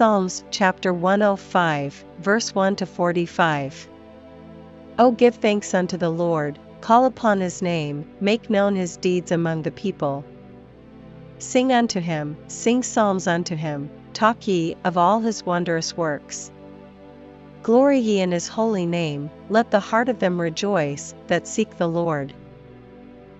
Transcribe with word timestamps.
Psalms 0.00 0.44
chapter 0.50 0.94
105, 0.94 2.04
verse 2.20 2.54
1 2.54 2.76
to 2.76 2.86
45. 2.86 3.86
O 4.98 5.10
give 5.10 5.34
thanks 5.34 5.74
unto 5.74 5.98
the 5.98 6.08
Lord, 6.08 6.58
call 6.80 7.04
upon 7.04 7.38
his 7.40 7.60
name, 7.60 8.10
make 8.18 8.48
known 8.48 8.76
his 8.76 8.96
deeds 8.96 9.30
among 9.30 9.60
the 9.60 9.70
people. 9.70 10.24
Sing 11.38 11.70
unto 11.70 12.00
him, 12.00 12.38
sing 12.48 12.82
psalms 12.82 13.26
unto 13.26 13.54
him, 13.54 13.90
talk 14.14 14.48
ye 14.48 14.74
of 14.84 14.96
all 14.96 15.20
his 15.20 15.44
wondrous 15.44 15.94
works. 15.94 16.50
Glory 17.62 17.98
ye 17.98 18.22
in 18.22 18.32
his 18.32 18.48
holy 18.48 18.86
name, 18.86 19.28
let 19.50 19.70
the 19.70 19.80
heart 19.80 20.08
of 20.08 20.18
them 20.18 20.40
rejoice 20.40 21.14
that 21.26 21.46
seek 21.46 21.76
the 21.76 21.88
Lord. 21.88 22.32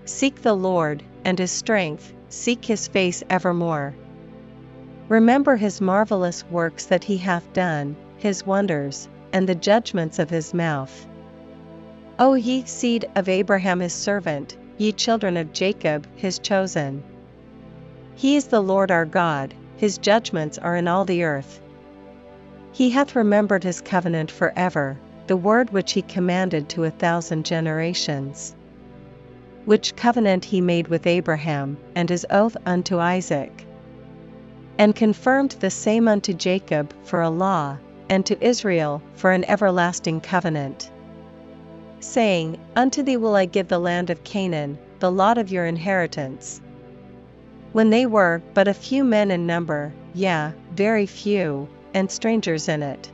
Seek 0.05 0.43
the 0.43 0.53
Lord, 0.53 1.03
and 1.25 1.39
his 1.39 1.53
strength, 1.53 2.13
seek 2.29 2.67
his 2.67 2.87
face 2.87 3.23
evermore. 3.31 3.95
Remember 5.11 5.57
his 5.57 5.81
marvellous 5.81 6.45
works 6.53 6.87
that 6.87 7.03
he 7.03 7.17
hath 7.17 7.53
done, 7.53 7.97
his 8.17 8.47
wonders, 8.47 9.09
and 9.33 9.49
the 9.49 9.57
judgments 9.57 10.21
of 10.21 10.31
his 10.31 10.55
mouth. 10.55 11.05
O 12.21 12.35
ye 12.35 12.65
seed 12.65 13.07
of 13.17 13.29
Abraham 13.29 13.81
his 13.81 13.93
servant, 13.93 14.57
ye 14.79 14.93
children 14.93 15.37
of 15.37 15.53
Jacob 15.53 16.07
his 16.15 16.39
chosen. 16.39 17.03
He 18.15 18.37
is 18.37 18.47
the 18.47 18.63
Lord 18.63 18.93
our 18.93 19.05
God, 19.05 19.53
his 19.77 19.99
judgments 19.99 20.59
are 20.59 20.77
in 20.77 20.87
all 20.87 21.05
the 21.05 21.25
earth. 21.25 21.61
He 22.71 22.91
hath 22.91 23.17
remembered 23.17 23.65
his 23.65 23.81
covenant 23.81 24.31
for 24.31 24.53
ever, 24.55 24.97
the 25.27 25.37
word 25.37 25.71
which 25.71 25.91
he 25.91 26.03
commanded 26.03 26.69
to 26.69 26.85
a 26.85 26.91
thousand 26.91 27.45
generations. 27.45 28.55
Which 29.65 29.97
covenant 29.97 30.45
he 30.45 30.61
made 30.61 30.87
with 30.87 31.05
Abraham, 31.05 31.79
and 31.97 32.09
his 32.09 32.25
oath 32.31 32.57
unto 32.65 33.01
Isaac 33.01 33.67
and 34.81 34.97
confirmed 34.97 35.51
the 35.61 35.69
same 35.69 36.09
unto 36.09 36.33
Jacob 36.33 36.91
for 37.05 37.21
a 37.21 37.29
law, 37.29 37.77
and 38.09 38.25
to 38.25 38.43
Israel 38.43 39.03
for 39.13 39.31
an 39.31 39.45
everlasting 39.45 40.19
covenant. 40.23 40.91
Saying, 42.01 42.59
Unto 42.75 43.03
thee 43.03 43.19
will 43.19 43.37
I 43.37 43.45
give 43.45 43.69
the 43.69 43.79
land 43.79 44.09
of 44.09 44.25
Canaan, 44.25 44.79
the 44.99 45.13
lot 45.13 45.37
of 45.37 45.53
your 45.53 45.67
inheritance. 45.67 46.63
When 47.73 47.91
they 47.91 48.07
were 48.07 48.41
but 48.55 48.69
a 48.69 48.73
few 48.73 49.05
men 49.05 49.31
in 49.31 49.47
number, 49.47 49.93
yea, 50.15 50.55
very 50.73 51.05
few, 51.05 51.69
and 51.93 52.11
strangers 52.11 52.67
in 52.67 52.83
it. 52.83 53.11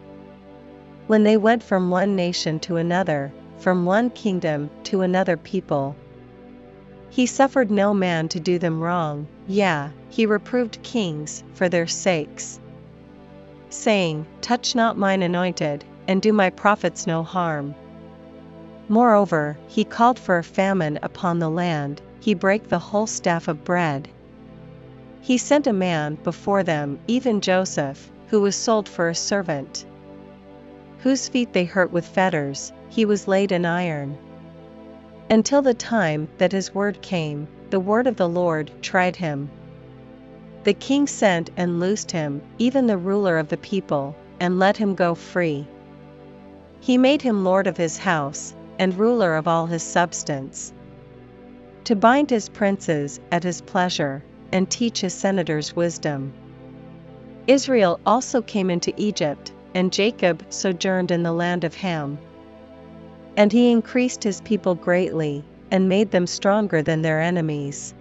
When 1.09 1.25
they 1.25 1.37
went 1.37 1.65
from 1.65 1.91
one 1.91 2.15
nation 2.15 2.61
to 2.61 2.77
another, 2.77 3.33
from 3.59 3.85
one 3.85 4.11
kingdom 4.11 4.71
to 4.85 5.01
another 5.01 5.37
people. 5.37 5.97
He 7.09 7.27
suffered 7.27 7.71
no 7.71 7.95
man 7.95 8.29
to 8.29 8.41
do 8.41 8.59
them 8.59 8.81
wrong, 8.81 9.27
yea, 9.47 9.91
he 10.11 10.27
reproved 10.27 10.83
kings 10.83 11.45
for 11.55 11.69
their 11.69 11.87
sakes. 11.87 12.59
Saying, 13.71 14.27
Touch 14.41 14.75
not 14.75 14.99
mine 14.99 15.23
anointed, 15.23 15.85
and 16.09 16.21
do 16.21 16.33
my 16.33 16.51
prophets 16.51 17.07
no 17.07 17.23
harm. 17.23 17.75
Moreover, 18.89 19.57
he 19.69 19.85
called 19.85 20.19
for 20.19 20.39
a 20.39 20.45
famine 20.45 20.99
upon 21.03 21.39
the 21.39 21.51
land, 21.51 22.01
he 22.21 22.35
brake 22.35 22.69
the 22.69 22.79
whole 22.79 23.07
staff 23.07 23.49
of 23.49 23.65
bread. 23.65 24.09
He 25.21 25.39
sent 25.39 25.67
a 25.67 25.73
man 25.73 26.19
before 26.23 26.63
them, 26.63 26.99
even 27.07 27.41
Joseph, 27.41 28.11
who 28.29 28.41
was 28.41 28.57
sold 28.57 28.89
for 28.89 29.09
a 29.09 29.15
servant. 29.15 29.85
Whose 31.01 31.29
feet 31.29 31.53
they 31.53 31.65
hurt 31.65 31.93
with 31.93 32.07
fetters, 32.07 32.73
he 32.89 33.05
was 33.05 33.29
laid 33.29 33.53
in 33.53 33.65
iron. 33.65 34.19
Until 35.29 35.61
the 35.61 35.75
time 35.75 36.29
that 36.39 36.53
his 36.53 36.73
word 36.73 37.03
came, 37.03 37.49
the 37.71 37.81
word 37.81 38.07
of 38.07 38.17
the 38.17 38.29
Lord 38.29 38.71
tried 38.81 39.17
him. 39.17 39.51
The 40.63 40.75
king 40.75 41.09
sent 41.09 41.51
and 41.57 41.81
loosed 41.81 42.13
him, 42.13 42.43
even 42.59 42.87
the 42.87 42.97
ruler 42.97 43.37
of 43.39 43.49
the 43.49 43.57
people, 43.57 44.15
and 44.39 44.61
let 44.61 44.77
him 44.77 44.95
go 44.95 45.17
free. 45.17 45.67
He 46.81 46.97
made 46.97 47.23
him 47.23 47.43
lord 47.43 47.67
of 47.67 47.77
his 47.77 47.99
house, 47.99 48.55
and 48.79 48.97
ruler 48.97 49.35
of 49.35 49.49
all 49.49 49.67
his 49.67 49.83
substance. 49.83 50.73
To 51.85 51.97
bind 51.97 52.31
his 52.31 52.49
princes 52.49 53.19
at 53.33 53.43
his 53.43 53.61
pleasure, 53.61 54.23
and 54.53 54.71
teach 54.71 55.01
his 55.01 55.15
senators 55.15 55.75
wisdom. 55.75 56.33
Israel 57.49 57.99
also 58.07 58.43
came 58.43 58.71
into 58.71 58.93
Egypt, 58.97 59.53
and 59.75 59.93
Jacob 59.93 60.45
sojourned 60.51 61.11
in 61.11 61.25
the 61.25 61.33
land 61.33 61.65
of 61.65 61.75
Ham. 61.75 62.19
And 63.37 63.53
he 63.53 63.71
increased 63.71 64.25
his 64.25 64.41
people 64.41 64.75
greatly, 64.75 65.45
and 65.71 65.89
made 65.89 66.11
them 66.11 66.27
stronger 66.27 66.83
than 66.83 67.03
their 67.03 67.21
enemies. 67.21 67.93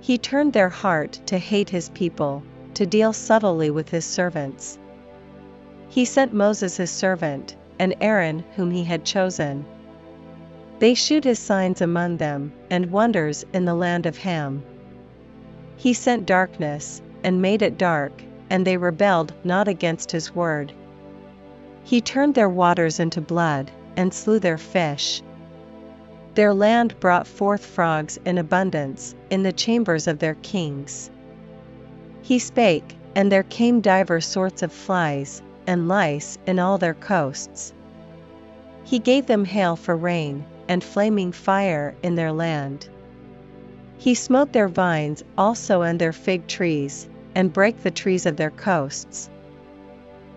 He 0.00 0.16
turned 0.16 0.52
their 0.52 0.70
heart 0.70 1.20
to 1.26 1.38
hate 1.38 1.68
his 1.68 1.90
people, 1.90 2.42
to 2.74 2.86
deal 2.86 3.12
subtly 3.12 3.70
with 3.70 3.90
his 3.90 4.04
servants. 4.04 4.78
He 5.88 6.06
sent 6.06 6.32
Moses 6.32 6.78
his 6.78 6.90
servant, 6.90 7.54
and 7.78 7.94
Aaron 8.00 8.42
whom 8.56 8.70
he 8.70 8.84
had 8.84 9.04
chosen. 9.04 9.66
They 10.78 10.94
shewed 10.94 11.24
his 11.24 11.38
signs 11.38 11.82
among 11.82 12.16
them, 12.16 12.52
and 12.70 12.90
wonders 12.90 13.44
in 13.52 13.66
the 13.66 13.74
land 13.74 14.06
of 14.06 14.16
Ham. 14.16 14.62
He 15.76 15.92
sent 15.92 16.24
darkness, 16.26 17.02
and 17.22 17.42
made 17.42 17.60
it 17.60 17.76
dark, 17.76 18.22
and 18.48 18.66
they 18.66 18.76
rebelled 18.78 19.34
not 19.44 19.68
against 19.68 20.10
his 20.10 20.34
word. 20.34 20.72
He 21.84 22.00
turned 22.00 22.34
their 22.34 22.48
waters 22.48 22.98
into 22.98 23.20
blood, 23.20 23.70
and 23.96 24.12
slew 24.12 24.38
their 24.38 24.58
fish. 24.58 25.22
Their 26.34 26.54
land 26.54 26.98
brought 26.98 27.26
forth 27.26 27.64
frogs 27.64 28.18
in 28.24 28.38
abundance, 28.38 29.14
in 29.30 29.42
the 29.42 29.52
chambers 29.52 30.06
of 30.06 30.18
their 30.18 30.36
kings. 30.36 31.10
He 32.22 32.38
spake, 32.38 32.96
and 33.14 33.30
there 33.30 33.42
came 33.42 33.80
divers 33.80 34.26
sorts 34.26 34.62
of 34.62 34.72
flies, 34.72 35.42
and 35.66 35.88
lice 35.88 36.38
in 36.46 36.58
all 36.58 36.78
their 36.78 36.94
coasts. 36.94 37.74
He 38.84 38.98
gave 38.98 39.26
them 39.26 39.44
hail 39.44 39.76
for 39.76 39.96
rain, 39.96 40.44
and 40.68 40.82
flaming 40.82 41.32
fire 41.32 41.94
in 42.02 42.14
their 42.14 42.32
land. 42.32 42.88
He 43.98 44.14
smote 44.14 44.52
their 44.52 44.68
vines 44.68 45.22
also 45.36 45.82
and 45.82 45.98
their 45.98 46.12
fig 46.12 46.46
trees, 46.46 47.08
and 47.34 47.52
brake 47.52 47.82
the 47.82 47.90
trees 47.90 48.26
of 48.26 48.36
their 48.36 48.50
coasts. 48.50 49.28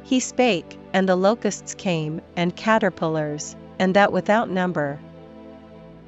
He 0.06 0.20
spake, 0.20 0.78
and 0.94 1.10
the 1.10 1.16
locusts 1.16 1.74
came, 1.74 2.22
and 2.38 2.56
caterpillars, 2.56 3.56
and 3.80 3.96
that 3.96 4.14
without 4.14 4.52
number. 4.52 5.00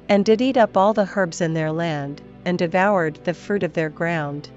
And 0.08 0.24
did 0.24 0.40
eat 0.40 0.56
up 0.56 0.76
all 0.76 0.94
the 0.94 1.10
herbs 1.16 1.40
in 1.40 1.52
their 1.52 1.72
land, 1.72 2.22
and 2.44 2.56
devoured 2.56 3.18
the 3.24 3.34
fruit 3.34 3.64
of 3.64 3.72
their 3.72 3.88
ground. 3.88 4.50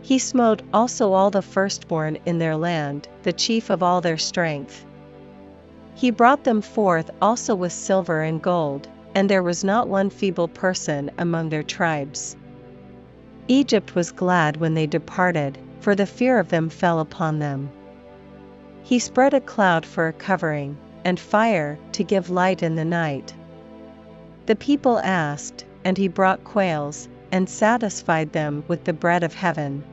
He 0.00 0.18
smote 0.18 0.62
also 0.72 1.12
all 1.12 1.30
the 1.30 1.42
firstborn 1.42 2.16
in 2.24 2.38
their 2.38 2.56
land, 2.56 3.08
the 3.24 3.34
chief 3.34 3.68
of 3.68 3.82
all 3.82 4.00
their 4.00 4.16
strength. 4.16 4.86
He 5.94 6.10
brought 6.10 6.42
them 6.44 6.62
forth 6.62 7.10
also 7.20 7.54
with 7.54 7.74
silver 7.74 8.22
and 8.22 8.40
gold, 8.40 8.88
and 9.14 9.28
there 9.28 9.42
was 9.42 9.62
not 9.62 9.86
one 9.86 10.08
feeble 10.08 10.48
person 10.48 11.10
among 11.18 11.50
their 11.50 11.62
tribes. 11.62 12.38
Egypt 13.48 13.94
was 13.94 14.12
glad 14.12 14.56
when 14.56 14.72
they 14.72 14.86
departed, 14.86 15.58
for 15.80 15.94
the 15.94 16.06
fear 16.06 16.38
of 16.38 16.48
them 16.48 16.70
fell 16.70 17.00
upon 17.00 17.38
them. 17.38 17.68
He 18.90 18.98
spread 18.98 19.34
a 19.34 19.40
cloud 19.40 19.86
for 19.86 20.08
a 20.08 20.12
covering, 20.12 20.76
and 21.04 21.20
fire 21.20 21.78
to 21.92 22.02
give 22.02 22.28
light 22.28 22.60
in 22.60 22.74
the 22.74 22.84
night. 22.84 23.32
The 24.46 24.56
people 24.56 24.98
asked, 24.98 25.64
and 25.84 25.96
he 25.96 26.08
brought 26.08 26.42
quails, 26.42 27.08
and 27.30 27.48
satisfied 27.48 28.32
them 28.32 28.64
with 28.66 28.82
the 28.82 28.92
bread 28.92 29.22
of 29.22 29.32
heaven. 29.32 29.84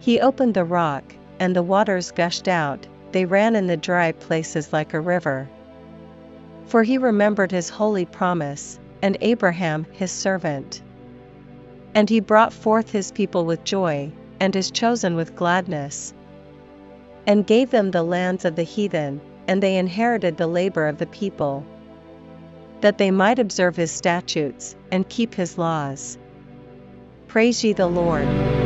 He 0.00 0.20
opened 0.20 0.54
the 0.54 0.64
rock, 0.64 1.04
and 1.38 1.54
the 1.54 1.62
waters 1.62 2.10
gushed 2.10 2.48
out, 2.48 2.84
they 3.12 3.26
ran 3.26 3.54
in 3.54 3.68
the 3.68 3.76
dry 3.76 4.10
places 4.10 4.72
like 4.72 4.92
a 4.92 4.98
river. 4.98 5.48
For 6.64 6.82
he 6.82 6.98
remembered 6.98 7.52
his 7.52 7.68
holy 7.70 8.06
promise, 8.06 8.76
and 9.02 9.16
Abraham 9.20 9.86
his 9.92 10.10
servant. 10.10 10.82
And 11.94 12.10
he 12.10 12.18
brought 12.18 12.52
forth 12.52 12.90
his 12.90 13.12
people 13.12 13.44
with 13.44 13.62
joy, 13.62 14.10
and 14.40 14.52
his 14.52 14.72
chosen 14.72 15.14
with 15.14 15.36
gladness 15.36 16.12
and 17.26 17.46
gave 17.46 17.70
them 17.70 17.90
the 17.90 18.02
lands 18.02 18.44
of 18.44 18.56
the 18.56 18.62
heathen, 18.62 19.20
and 19.48 19.62
they 19.62 19.76
inherited 19.76 20.36
the 20.36 20.46
labor 20.46 20.86
of 20.86 20.98
the 20.98 21.06
people. 21.06 21.64
That 22.80 22.98
they 22.98 23.10
might 23.10 23.38
observe 23.38 23.76
his 23.76 23.90
statutes, 23.90 24.76
and 24.90 25.08
keep 25.08 25.34
his 25.34 25.58
laws. 25.58 26.18
Praise 27.28 27.64
ye 27.64 27.72
the 27.72 27.86
Lord. 27.86 28.63